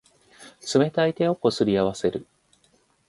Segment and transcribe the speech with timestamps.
[0.63, 2.25] 冷たい手をこすり合わせる。